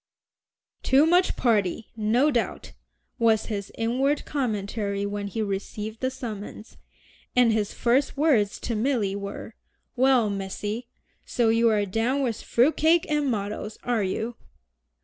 "Too 0.81 1.05
much 1.05 1.35
party, 1.35 1.91
no 1.95 2.31
doubt," 2.31 2.71
was 3.19 3.45
his 3.53 3.71
inward 3.77 4.25
commentary 4.25 5.05
when 5.05 5.27
he 5.27 5.43
received 5.43 5.99
the 5.99 6.09
summons; 6.09 6.77
and 7.35 7.53
his 7.53 7.71
first 7.71 8.17
words 8.17 8.59
to 8.61 8.73
Milly 8.75 9.15
were, 9.15 9.53
"Well, 9.95 10.31
Missy, 10.31 10.87
so 11.23 11.49
you 11.49 11.69
are 11.69 11.85
down 11.85 12.23
with 12.23 12.41
fruit 12.41 12.77
cake 12.77 13.05
and 13.11 13.29
mottoes, 13.29 13.77
are 13.83 14.01
you?" 14.01 14.37